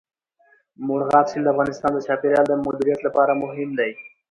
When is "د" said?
1.45-1.51, 1.93-1.99, 2.47-2.53